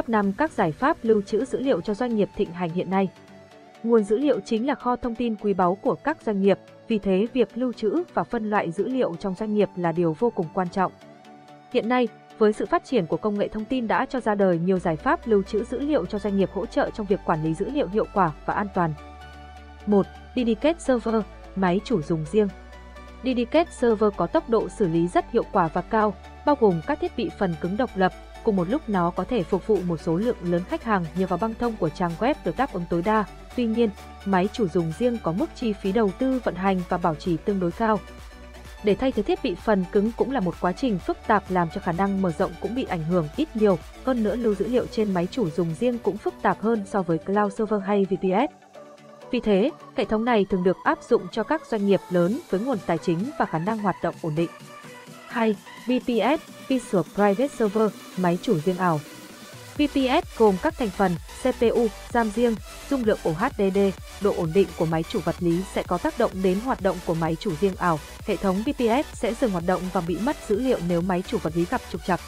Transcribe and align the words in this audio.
top 0.00 0.08
5 0.08 0.32
các 0.32 0.52
giải 0.52 0.72
pháp 0.72 0.96
lưu 1.02 1.22
trữ 1.22 1.44
dữ 1.44 1.60
liệu 1.60 1.80
cho 1.80 1.94
doanh 1.94 2.16
nghiệp 2.16 2.28
thịnh 2.36 2.52
hành 2.52 2.70
hiện 2.70 2.90
nay. 2.90 3.08
Nguồn 3.82 4.04
dữ 4.04 4.18
liệu 4.18 4.40
chính 4.40 4.66
là 4.66 4.74
kho 4.74 4.96
thông 4.96 5.14
tin 5.14 5.36
quý 5.36 5.54
báu 5.54 5.74
của 5.74 5.94
các 5.94 6.22
doanh 6.22 6.42
nghiệp, 6.42 6.58
vì 6.88 6.98
thế 6.98 7.26
việc 7.32 7.48
lưu 7.54 7.72
trữ 7.72 8.02
và 8.14 8.24
phân 8.24 8.50
loại 8.50 8.70
dữ 8.70 8.88
liệu 8.88 9.14
trong 9.20 9.34
doanh 9.34 9.54
nghiệp 9.54 9.68
là 9.76 9.92
điều 9.92 10.16
vô 10.18 10.30
cùng 10.30 10.46
quan 10.54 10.68
trọng. 10.68 10.92
Hiện 11.72 11.88
nay, 11.88 12.08
với 12.38 12.52
sự 12.52 12.66
phát 12.66 12.84
triển 12.84 13.06
của 13.06 13.16
công 13.16 13.38
nghệ 13.38 13.48
thông 13.48 13.64
tin 13.64 13.88
đã 13.88 14.06
cho 14.06 14.20
ra 14.20 14.34
đời 14.34 14.58
nhiều 14.58 14.78
giải 14.78 14.96
pháp 14.96 15.26
lưu 15.26 15.42
trữ 15.42 15.64
dữ 15.64 15.78
liệu 15.78 16.06
cho 16.06 16.18
doanh 16.18 16.36
nghiệp 16.36 16.50
hỗ 16.52 16.66
trợ 16.66 16.90
trong 16.90 17.06
việc 17.06 17.20
quản 17.24 17.44
lý 17.44 17.54
dữ 17.54 17.70
liệu 17.70 17.88
hiệu 17.88 18.06
quả 18.14 18.32
và 18.46 18.54
an 18.54 18.66
toàn. 18.74 18.94
1. 19.86 20.06
Dedicate 20.36 20.78
Server, 20.78 21.22
máy 21.56 21.80
chủ 21.84 22.02
dùng 22.02 22.24
riêng. 22.32 22.48
Dedicate 23.24 23.70
Server 23.70 24.12
có 24.16 24.26
tốc 24.26 24.50
độ 24.50 24.68
xử 24.68 24.88
lý 24.88 25.08
rất 25.08 25.32
hiệu 25.32 25.44
quả 25.52 25.68
và 25.72 25.80
cao, 25.80 26.14
bao 26.46 26.56
gồm 26.60 26.80
các 26.86 27.00
thiết 27.00 27.12
bị 27.16 27.30
phần 27.38 27.54
cứng 27.60 27.76
độc 27.76 27.90
lập, 27.94 28.12
cùng 28.44 28.56
một 28.56 28.68
lúc 28.68 28.88
nó 28.88 29.10
có 29.10 29.24
thể 29.24 29.42
phục 29.42 29.66
vụ 29.66 29.78
một 29.86 30.00
số 30.00 30.16
lượng 30.16 30.36
lớn 30.42 30.62
khách 30.68 30.84
hàng 30.84 31.04
nhờ 31.14 31.26
vào 31.26 31.38
băng 31.38 31.54
thông 31.54 31.76
của 31.76 31.88
trang 31.88 32.12
web 32.18 32.34
được 32.44 32.56
đáp 32.56 32.72
ứng 32.72 32.84
tối 32.90 33.02
đa. 33.02 33.24
Tuy 33.56 33.66
nhiên, 33.66 33.90
máy 34.24 34.48
chủ 34.52 34.68
dùng 34.68 34.92
riêng 34.98 35.18
có 35.22 35.32
mức 35.32 35.46
chi 35.54 35.72
phí 35.72 35.92
đầu 35.92 36.10
tư 36.18 36.40
vận 36.44 36.54
hành 36.54 36.80
và 36.88 36.98
bảo 36.98 37.14
trì 37.14 37.36
tương 37.36 37.60
đối 37.60 37.72
cao. 37.72 37.98
Để 38.84 38.94
thay 38.94 39.12
thế 39.12 39.22
thiết 39.22 39.42
bị 39.42 39.54
phần 39.54 39.84
cứng 39.92 40.10
cũng 40.16 40.30
là 40.30 40.40
một 40.40 40.54
quá 40.60 40.72
trình 40.72 40.98
phức 40.98 41.16
tạp 41.26 41.44
làm 41.48 41.68
cho 41.74 41.80
khả 41.80 41.92
năng 41.92 42.22
mở 42.22 42.32
rộng 42.38 42.52
cũng 42.60 42.74
bị 42.74 42.84
ảnh 42.84 43.02
hưởng 43.04 43.28
ít 43.36 43.56
nhiều, 43.56 43.78
hơn 44.04 44.22
nữa 44.22 44.36
lưu 44.36 44.54
dữ 44.54 44.68
liệu 44.68 44.86
trên 44.86 45.14
máy 45.14 45.28
chủ 45.30 45.50
dùng 45.50 45.74
riêng 45.80 45.98
cũng 45.98 46.16
phức 46.16 46.34
tạp 46.42 46.60
hơn 46.60 46.84
so 46.86 47.02
với 47.02 47.18
cloud 47.18 47.54
server 47.54 47.82
hay 47.86 48.04
VPS. 48.04 48.52
Vì 49.30 49.40
thế, 49.40 49.70
hệ 49.96 50.04
thống 50.04 50.24
này 50.24 50.46
thường 50.50 50.64
được 50.64 50.76
áp 50.84 50.98
dụng 51.08 51.22
cho 51.32 51.42
các 51.42 51.66
doanh 51.66 51.86
nghiệp 51.86 52.00
lớn 52.10 52.38
với 52.50 52.60
nguồn 52.60 52.78
tài 52.86 52.98
chính 52.98 53.18
và 53.38 53.44
khả 53.44 53.58
năng 53.58 53.78
hoạt 53.78 53.96
động 54.02 54.14
ổn 54.22 54.34
định 54.36 54.50
hay 55.30 55.54
VPS, 55.86 56.40
Visual 56.68 57.04
Private 57.14 57.48
Server, 57.58 57.90
máy 58.16 58.38
chủ 58.42 58.58
riêng 58.60 58.76
ảo. 58.76 59.00
VPS 59.74 60.38
gồm 60.38 60.56
các 60.62 60.78
thành 60.78 60.90
phần 60.90 61.16
CPU, 61.42 61.86
RAM 62.12 62.30
riêng, 62.30 62.54
dung 62.90 63.04
lượng 63.04 63.18
ổ 63.22 63.32
HDD, 63.32 63.78
độ 64.20 64.34
ổn 64.36 64.52
định 64.54 64.68
của 64.76 64.86
máy 64.86 65.02
chủ 65.02 65.20
vật 65.20 65.36
lý 65.40 65.60
sẽ 65.74 65.82
có 65.82 65.98
tác 65.98 66.18
động 66.18 66.30
đến 66.42 66.60
hoạt 66.60 66.80
động 66.80 66.96
của 67.06 67.14
máy 67.14 67.36
chủ 67.40 67.52
riêng 67.60 67.76
ảo. 67.76 67.98
Hệ 68.26 68.36
thống 68.36 68.62
VPS 68.62 69.06
sẽ 69.12 69.34
dừng 69.34 69.50
hoạt 69.50 69.64
động 69.66 69.82
và 69.92 70.00
bị 70.00 70.18
mất 70.18 70.36
dữ 70.48 70.60
liệu 70.60 70.78
nếu 70.88 71.00
máy 71.00 71.22
chủ 71.26 71.38
vật 71.38 71.56
lý 71.56 71.64
gặp 71.70 71.80
trục 71.92 72.00
trặc. 72.06 72.20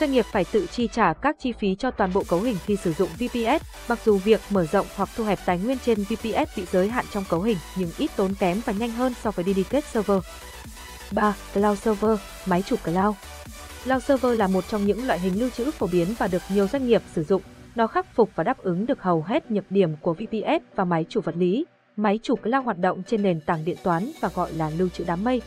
Doanh 0.00 0.12
nghiệp 0.12 0.26
phải 0.32 0.44
tự 0.44 0.66
chi 0.66 0.88
trả 0.92 1.12
các 1.12 1.36
chi 1.40 1.52
phí 1.60 1.74
cho 1.74 1.90
toàn 1.90 2.12
bộ 2.12 2.24
cấu 2.28 2.40
hình 2.40 2.56
khi 2.66 2.76
sử 2.76 2.92
dụng 2.92 3.08
VPS, 3.18 3.64
mặc 3.88 3.98
dù 4.04 4.18
việc 4.18 4.40
mở 4.50 4.66
rộng 4.72 4.86
hoặc 4.96 5.08
thu 5.16 5.24
hẹp 5.24 5.38
tài 5.44 5.58
nguyên 5.58 5.78
trên 5.86 6.04
VPS 6.04 6.56
bị 6.56 6.64
giới 6.72 6.88
hạn 6.88 7.04
trong 7.12 7.24
cấu 7.28 7.42
hình 7.42 7.58
nhưng 7.76 7.90
ít 7.98 8.10
tốn 8.16 8.34
kém 8.34 8.60
và 8.66 8.72
nhanh 8.72 8.90
hơn 8.90 9.14
so 9.22 9.30
với 9.30 9.44
dedicated 9.44 9.84
server. 9.84 10.18
3. 11.12 11.34
Cloud 11.54 11.78
Server, 11.78 12.18
máy 12.46 12.62
chủ 12.62 12.76
cloud. 12.84 13.16
Cloud 13.84 14.04
Server 14.04 14.38
là 14.38 14.46
một 14.46 14.64
trong 14.68 14.86
những 14.86 15.06
loại 15.06 15.18
hình 15.18 15.40
lưu 15.40 15.50
trữ 15.50 15.70
phổ 15.70 15.86
biến 15.86 16.08
và 16.18 16.28
được 16.28 16.42
nhiều 16.54 16.66
doanh 16.66 16.86
nghiệp 16.86 17.02
sử 17.14 17.24
dụng. 17.24 17.42
Nó 17.74 17.86
khắc 17.86 18.14
phục 18.14 18.30
và 18.34 18.44
đáp 18.44 18.58
ứng 18.58 18.86
được 18.86 19.02
hầu 19.02 19.22
hết 19.22 19.50
nhược 19.50 19.70
điểm 19.70 19.96
của 20.00 20.14
VPS 20.14 20.64
và 20.74 20.84
máy 20.84 21.06
chủ 21.08 21.20
vật 21.20 21.36
lý. 21.36 21.66
Máy 21.96 22.18
chủ 22.22 22.36
cloud 22.36 22.64
hoạt 22.64 22.78
động 22.78 23.02
trên 23.02 23.22
nền 23.22 23.40
tảng 23.40 23.64
điện 23.64 23.76
toán 23.82 24.10
và 24.20 24.30
gọi 24.34 24.52
là 24.52 24.70
lưu 24.70 24.88
trữ 24.88 25.04
đám 25.06 25.24
mây. 25.24 25.42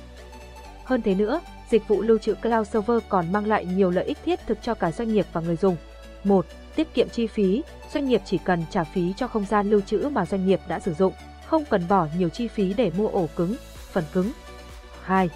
Hơn 0.86 1.02
thế 1.02 1.16
nữa, 1.16 1.42
dịch 1.70 1.88
vụ 1.88 2.02
lưu 2.02 2.18
trữ 2.18 2.34
cloud 2.34 2.68
server 2.68 2.98
còn 3.10 3.32
mang 3.32 3.46
lại 3.46 3.66
nhiều 3.66 3.92
lợi 3.92 4.06
ích 4.06 4.18
thiết 4.26 4.40
thực 4.48 4.58
cho 4.62 4.74
cả 4.74 4.92
doanh 4.92 5.14
nghiệp 5.14 5.26
và 5.34 5.42
người 5.42 5.56
dùng. 5.56 5.78
1. 6.24 6.46
Tiết 6.76 6.94
kiệm 6.94 7.10
chi 7.10 7.28
phí, 7.28 7.64
doanh 7.94 8.10
nghiệp 8.10 8.22
chỉ 8.26 8.38
cần 8.38 8.64
trả 8.70 8.84
phí 8.84 9.14
cho 9.18 9.28
không 9.28 9.46
gian 9.46 9.70
lưu 9.70 9.82
trữ 9.82 10.10
mà 10.12 10.26
doanh 10.26 10.48
nghiệp 10.48 10.60
đã 10.68 10.80
sử 10.80 10.94
dụng, 10.94 11.14
không 11.48 11.66
cần 11.70 11.84
bỏ 11.90 12.08
nhiều 12.18 12.30
chi 12.30 12.48
phí 12.48 12.74
để 12.74 12.92
mua 12.98 13.08
ổ 13.08 13.28
cứng, 13.36 13.56
phần 13.92 14.04
cứng. 14.14 14.32
2. 15.04 15.30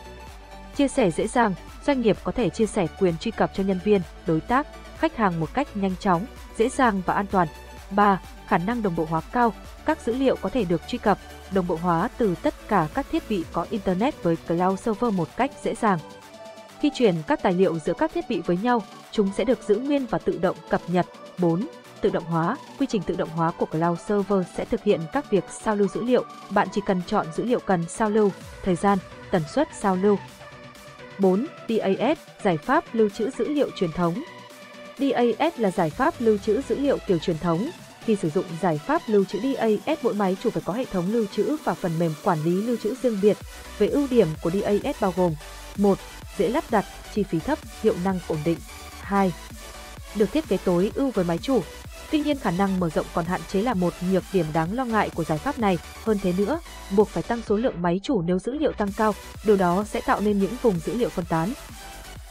Chia 0.76 0.88
sẻ 0.88 1.12
dễ 1.12 1.28
dàng, 1.28 1.54
doanh 1.86 2.02
nghiệp 2.02 2.18
có 2.23 2.31
thể 2.31 2.50
chia 2.50 2.66
sẻ 2.66 2.88
quyền 3.00 3.18
truy 3.18 3.31
cập 3.31 3.52
cho 3.54 3.64
nhân 3.64 3.80
viên, 3.84 4.02
đối 4.28 4.42
tác, 4.42 4.68
khách 4.98 5.18
hàng 5.18 5.40
một 5.40 5.54
cách 5.54 5.68
nhanh 5.78 5.96
chóng, 6.00 6.25
dễ 6.58 6.69
dàng 6.69 7.02
và 7.06 7.13
an 7.13 7.25
toàn. 7.31 7.47
3. 7.91 8.22
Khả 8.47 8.58
năng 8.58 8.84
đồng 8.84 8.96
bộ 8.96 9.06
hóa 9.09 9.22
cao, 9.31 9.53
các 9.86 10.02
dữ 10.06 10.13
liệu 10.13 10.36
có 10.36 10.50
thể 10.50 10.66
được 10.66 10.81
truy 10.88 10.97
cập, 10.97 11.18
đồng 11.52 11.68
bộ 11.68 11.80
hóa 11.81 12.09
từ 12.18 12.36
tất 12.41 12.53
cả 12.68 12.88
các 12.94 13.06
thiết 13.12 13.24
bị 13.30 13.44
có 13.53 13.66
Internet 13.69 14.24
với 14.24 14.36
Cloud 14.36 14.80
Server 14.80 15.13
một 15.13 15.28
cách 15.38 15.52
dễ 15.63 15.75
dàng. 15.75 16.00
Khi 16.80 16.92
chuyển 16.94 17.16
các 17.28 17.42
tài 17.42 17.53
liệu 17.53 17.80
giữa 17.80 17.94
các 17.94 18.12
thiết 18.13 18.30
bị 18.30 18.42
với 18.46 18.57
nhau, 18.57 18.84
chúng 19.12 19.30
sẽ 19.38 19.44
được 19.44 19.59
giữ 19.68 19.75
nguyên 19.75 20.06
và 20.06 20.18
tự 20.18 20.38
động 20.42 20.57
cập 20.69 20.81
nhật. 20.88 21.06
4. 21.38 21.68
Tự 22.02 22.09
động 22.09 22.24
hóa, 22.24 22.57
quy 22.80 22.88
trình 22.90 23.02
tự 23.02 23.16
động 23.16 23.30
hóa 23.30 23.52
của 23.52 23.66
Cloud 23.66 24.00
Server 24.00 24.47
sẽ 24.57 24.66
thực 24.66 24.84
hiện 24.84 25.02
các 25.13 25.31
việc 25.31 25.44
sao 25.50 25.75
lưu 25.75 25.88
dữ 25.88 26.03
liệu, 26.03 26.25
bạn 26.50 26.68
chỉ 26.72 26.81
cần 26.86 27.02
chọn 27.07 27.28
dữ 27.36 27.44
liệu 27.44 27.59
cần 27.59 27.84
sao 27.90 28.09
lưu, 28.09 28.31
thời 28.63 28.75
gian, 28.75 28.97
tần 29.31 29.44
suất 29.53 29.68
sao 29.80 29.96
lưu, 29.96 30.18
4. 31.20 31.46
DAS, 31.70 32.18
giải 32.44 32.58
pháp 32.58 32.84
lưu 32.94 33.09
trữ 33.09 33.30
dữ 33.38 33.48
liệu 33.48 33.70
truyền 33.76 33.92
thống. 33.92 34.24
DAS 34.98 35.53
là 35.58 35.72
giải 35.72 35.90
pháp 35.90 36.14
lưu 36.20 36.38
trữ 36.38 36.62
dữ 36.70 36.80
liệu 36.80 36.98
kiểu 37.08 37.20
truyền 37.20 37.38
thống. 37.38 37.70
Khi 38.06 38.16
sử 38.16 38.30
dụng 38.30 38.46
giải 38.62 38.80
pháp 38.88 39.02
lưu 39.08 39.25
trữ 39.25 39.40
DAS, 39.40 40.00
mỗi 40.02 40.14
máy 40.14 40.38
chủ 40.44 40.50
phải 40.50 40.64
có 40.66 40.74
hệ 40.74 40.86
thống 40.86 41.14
lưu 41.14 41.25
trữ 41.36 41.58
và 41.64 41.74
phần 41.74 42.00
mềm 42.00 42.14
quản 42.24 42.44
lý 42.44 42.52
lưu 42.52 42.78
trữ 42.84 42.96
riêng 43.04 43.20
biệt. 43.22 43.38
Về 43.78 43.88
ưu 43.88 44.08
điểm 44.08 44.28
của 44.42 44.52
DAS 44.52 45.02
bao 45.02 45.14
gồm: 45.18 45.36
1. 45.78 45.98
Dễ 46.38 46.50
lắp 46.50 46.64
đặt, 46.72 46.86
chi 47.14 47.24
phí 47.24 47.40
thấp, 47.40 47.59
hiệu 47.84 47.96
năng 48.04 48.20
ổn 48.28 48.40
định. 48.46 48.58
2. 49.02 49.34
Được 50.16 50.31
thiết 50.31 50.48
kế 50.48 50.58
tối 50.58 50.92
ưu 50.96 51.12
với 51.12 51.25
máy 51.25 51.38
chủ, 51.42 51.62
Tuy 52.12 52.20
nhiên 52.20 52.40
khả 52.40 52.52
năng 52.52 52.80
mở 52.80 52.90
rộng 52.90 53.06
còn 53.14 53.26
hạn 53.26 53.42
chế 53.48 53.62
là 53.62 53.74
một 53.74 53.94
nhược 54.12 54.24
điểm 54.34 54.46
đáng 54.54 54.74
lo 54.74 54.86
ngại 54.86 55.10
của 55.16 55.24
giải 55.24 55.38
pháp 55.38 55.60
này. 55.60 55.78
Hơn 56.04 56.18
thế 56.22 56.34
nữa, 56.38 56.60
buộc 56.96 57.10
phải 57.10 57.24
tăng 57.24 57.42
số 57.42 57.58
lượng 57.58 57.82
máy 57.82 58.00
chủ 58.04 58.22
nếu 58.22 58.40
dữ 58.40 58.52
liệu 58.54 58.72
tăng 58.72 58.92
cao, 58.98 59.14
điều 59.46 59.58
đó 59.58 59.84
sẽ 59.88 60.02
tạo 60.02 60.22
nên 60.22 60.40
những 60.40 60.56
vùng 60.62 60.80
dữ 60.80 60.94
liệu 60.94 61.10
phân 61.10 61.26
tán. 61.26 61.54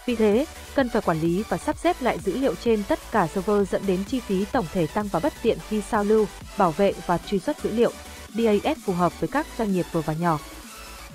Vì 0.07 0.17
thế, 0.17 0.47
cần 0.75 0.89
phải 0.89 1.03
quản 1.03 1.21
lý 1.21 1.45
và 1.49 1.57
sắp 1.57 1.79
xếp 1.79 1.97
lại 2.01 2.19
dữ 2.19 2.39
liệu 2.39 2.55
trên 2.55 2.83
tất 2.89 2.99
cả 3.13 3.27
server 3.27 3.71
dẫn 3.71 3.83
đến 3.87 4.05
chi 4.07 4.21
phí 4.21 4.45
tổng 4.45 4.67
thể 4.73 4.87
tăng 4.87 5.09
và 5.13 5.21
bất 5.21 5.33
tiện 5.43 5.59
khi 5.69 5.81
sao 5.81 6.05
lưu, 6.05 6.27
bảo 6.59 6.71
vệ 6.71 6.93
và 7.07 7.19
truy 7.19 7.39
xuất 7.39 7.63
dữ 7.63 7.71
liệu. 7.71 7.91
DAS 8.35 8.79
phù 8.85 8.93
hợp 8.93 9.21
với 9.21 9.29
các 9.29 9.47
doanh 9.59 9.73
nghiệp 9.73 9.87
vừa 9.93 10.01
và 10.01 10.13
nhỏ. 10.13 10.39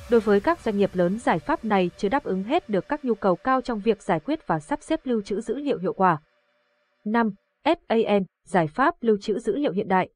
Đối 0.10 0.20
với 0.20 0.40
các 0.40 0.60
doanh 0.66 0.78
nghiệp 0.78 0.92
lớn 0.94 1.20
giải 1.20 1.40
pháp 1.40 1.66
này 1.66 1.90
chưa 1.98 2.10
đáp 2.10 2.24
ứng 2.24 2.44
hết 2.44 2.70
được 2.70 2.88
các 2.88 3.06
nhu 3.06 3.16
cầu 3.16 3.36
cao 3.36 3.62
trong 3.62 3.80
việc 3.80 4.04
giải 4.04 4.20
quyết 4.20 4.48
và 4.48 4.60
sắp 4.60 4.80
xếp 4.82 5.00
lưu 5.04 5.22
trữ 5.22 5.42
dữ 5.42 5.56
liệu 5.56 5.78
hiệu 5.80 5.94
quả. 5.94 6.18
5. 7.06 7.32
SAN, 7.66 8.24
giải 8.50 8.68
pháp 8.68 8.96
lưu 9.02 9.18
trữ 9.22 9.40
dữ 9.40 9.56
liệu 9.56 9.72
hiện 9.72 9.88
đại. 9.88 10.10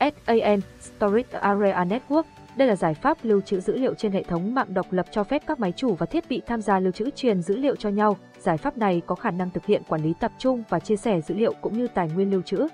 SAN, 0.00 0.60
Storage 0.80 1.38
Area 1.38 1.84
Network, 1.84 2.22
đây 2.56 2.68
là 2.68 2.76
giải 2.76 2.94
pháp 2.94 3.18
lưu 3.22 3.40
trữ 3.40 3.60
dữ 3.60 3.76
liệu 3.78 3.94
trên 3.94 4.12
hệ 4.12 4.22
thống 4.22 4.54
mạng 4.54 4.74
độc 4.74 4.92
lập 4.92 5.06
cho 5.10 5.24
phép 5.24 5.42
các 5.46 5.60
máy 5.60 5.72
chủ 5.76 5.94
và 5.94 6.06
thiết 6.06 6.28
bị 6.28 6.42
tham 6.46 6.62
gia 6.62 6.78
lưu 6.78 6.92
trữ 6.92 7.10
truyền 7.10 7.42
dữ 7.42 7.56
liệu 7.56 7.76
cho 7.76 7.88
nhau. 7.88 8.16
Giải 8.38 8.56
pháp 8.56 8.78
này 8.78 9.02
có 9.06 9.14
khả 9.14 9.30
năng 9.30 9.50
thực 9.50 9.66
hiện 9.66 9.82
quản 9.88 10.02
lý 10.02 10.12
tập 10.20 10.32
trung 10.38 10.62
và 10.68 10.78
chia 10.78 10.96
sẻ 10.96 11.20
dữ 11.20 11.34
liệu 11.34 11.52
cũng 11.60 11.78
như 11.78 11.88
tài 11.88 12.08
nguyên 12.08 12.30
lưu 12.30 12.42
trữ. 12.42 12.66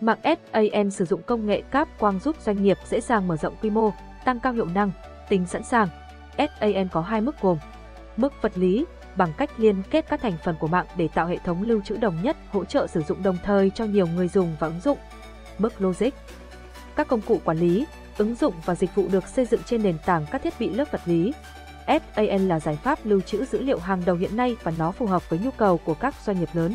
Mạng 0.00 0.18
SAN 0.52 0.90
sử 0.90 1.04
dụng 1.04 1.22
công 1.26 1.46
nghệ 1.46 1.62
cáp 1.70 1.88
quang 1.98 2.18
giúp 2.18 2.36
doanh 2.40 2.62
nghiệp 2.62 2.78
dễ 2.88 3.00
dàng 3.00 3.28
mở 3.28 3.36
rộng 3.36 3.54
quy 3.62 3.70
mô, 3.70 3.90
tăng 4.24 4.40
cao 4.40 4.52
hiệu 4.52 4.66
năng, 4.74 4.90
tính 5.28 5.46
sẵn 5.46 5.62
sàng. 5.64 5.88
SAN 6.38 6.88
có 6.92 7.00
hai 7.00 7.20
mức 7.20 7.40
gồm 7.42 7.58
mức 8.16 8.32
vật 8.42 8.58
lý, 8.58 8.84
bằng 9.16 9.32
cách 9.36 9.50
liên 9.56 9.82
kết 9.90 10.04
các 10.08 10.20
thành 10.20 10.36
phần 10.44 10.56
của 10.58 10.66
mạng 10.66 10.86
để 10.96 11.08
tạo 11.14 11.26
hệ 11.26 11.38
thống 11.38 11.62
lưu 11.62 11.80
trữ 11.84 11.96
đồng 11.96 12.22
nhất 12.22 12.36
hỗ 12.52 12.64
trợ 12.64 12.86
sử 12.86 13.02
dụng 13.02 13.22
đồng 13.22 13.36
thời 13.42 13.70
cho 13.70 13.84
nhiều 13.84 14.06
người 14.06 14.28
dùng 14.28 14.56
và 14.60 14.66
ứng 14.66 14.80
dụng. 14.80 14.98
Mức 15.58 15.80
logic 15.80 16.10
Các 16.96 17.08
công 17.08 17.20
cụ 17.20 17.40
quản 17.44 17.58
lý, 17.58 17.86
ứng 18.18 18.34
dụng 18.34 18.54
và 18.64 18.74
dịch 18.74 18.94
vụ 18.94 19.08
được 19.08 19.28
xây 19.28 19.46
dựng 19.46 19.62
trên 19.62 19.82
nền 19.82 19.98
tảng 20.06 20.26
các 20.30 20.42
thiết 20.42 20.54
bị 20.60 20.70
lớp 20.70 20.84
vật 20.90 21.00
lý. 21.04 21.32
SAN 21.86 22.48
là 22.48 22.60
giải 22.60 22.76
pháp 22.76 22.98
lưu 23.04 23.20
trữ 23.20 23.44
dữ 23.44 23.62
liệu 23.62 23.78
hàng 23.78 24.02
đầu 24.06 24.16
hiện 24.16 24.36
nay 24.36 24.56
và 24.62 24.72
nó 24.78 24.92
phù 24.92 25.06
hợp 25.06 25.30
với 25.30 25.38
nhu 25.38 25.50
cầu 25.50 25.78
của 25.84 25.94
các 25.94 26.14
doanh 26.24 26.40
nghiệp 26.40 26.48
lớn. 26.52 26.74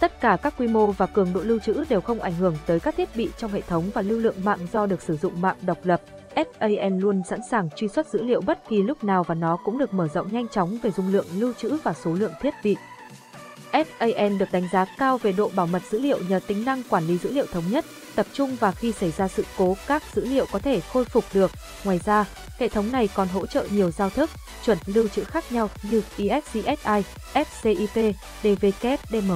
Tất 0.00 0.20
cả 0.20 0.36
các 0.42 0.54
quy 0.58 0.66
mô 0.66 0.86
và 0.86 1.06
cường 1.06 1.32
độ 1.32 1.40
lưu 1.40 1.58
trữ 1.58 1.84
đều 1.88 2.00
không 2.00 2.20
ảnh 2.20 2.34
hưởng 2.34 2.56
tới 2.66 2.80
các 2.80 2.96
thiết 2.96 3.16
bị 3.16 3.30
trong 3.38 3.52
hệ 3.52 3.60
thống 3.60 3.90
và 3.94 4.02
lưu 4.02 4.18
lượng 4.18 4.44
mạng 4.44 4.58
do 4.72 4.86
được 4.86 5.02
sử 5.02 5.16
dụng 5.16 5.40
mạng 5.40 5.56
độc 5.62 5.78
lập, 5.84 6.00
SAN 6.36 6.98
luôn 6.98 7.22
sẵn 7.28 7.40
sàng 7.50 7.68
truy 7.76 7.88
xuất 7.88 8.08
dữ 8.12 8.22
liệu 8.22 8.40
bất 8.40 8.68
kỳ 8.68 8.82
lúc 8.82 9.04
nào 9.04 9.24
và 9.24 9.34
nó 9.34 9.58
cũng 9.64 9.78
được 9.78 9.94
mở 9.94 10.08
rộng 10.14 10.32
nhanh 10.32 10.48
chóng 10.48 10.78
về 10.82 10.90
dung 10.90 11.12
lượng 11.12 11.26
lưu 11.34 11.52
trữ 11.52 11.76
và 11.82 11.92
số 12.04 12.12
lượng 12.12 12.32
thiết 12.40 12.54
bị. 12.64 12.76
SAN 13.72 14.38
được 14.38 14.48
đánh 14.52 14.68
giá 14.72 14.84
cao 14.98 15.18
về 15.18 15.32
độ 15.32 15.50
bảo 15.56 15.66
mật 15.66 15.82
dữ 15.90 15.98
liệu 15.98 16.18
nhờ 16.28 16.40
tính 16.46 16.64
năng 16.64 16.82
quản 16.88 17.06
lý 17.06 17.18
dữ 17.18 17.32
liệu 17.32 17.46
thống 17.52 17.64
nhất, 17.70 17.84
tập 18.14 18.26
trung 18.32 18.56
và 18.60 18.72
khi 18.72 18.92
xảy 18.92 19.10
ra 19.10 19.28
sự 19.28 19.44
cố 19.58 19.76
các 19.86 20.02
dữ 20.14 20.24
liệu 20.24 20.46
có 20.52 20.58
thể 20.58 20.80
khôi 20.80 21.04
phục 21.04 21.24
được. 21.34 21.50
Ngoài 21.84 22.00
ra, 22.04 22.24
hệ 22.58 22.68
thống 22.68 22.92
này 22.92 23.08
còn 23.14 23.28
hỗ 23.28 23.46
trợ 23.46 23.66
nhiều 23.70 23.90
giao 23.90 24.10
thức, 24.10 24.30
chuẩn 24.64 24.78
lưu 24.86 25.08
trữ 25.08 25.24
khác 25.24 25.52
nhau 25.52 25.68
như 25.90 26.02
EXCSI, 26.18 27.02
FCIP, 27.34 28.12
DVKDM. 28.42 29.32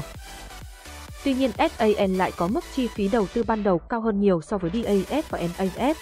Tuy 1.24 1.34
nhiên 1.34 1.50
SAN 1.78 2.14
lại 2.14 2.32
có 2.36 2.48
mức 2.48 2.64
chi 2.74 2.88
phí 2.88 3.08
đầu 3.08 3.26
tư 3.34 3.42
ban 3.42 3.62
đầu 3.62 3.78
cao 3.78 4.00
hơn 4.00 4.20
nhiều 4.20 4.40
so 4.42 4.58
với 4.58 4.70
DAS 4.70 5.24
và 5.30 5.40
NAS, 5.58 5.96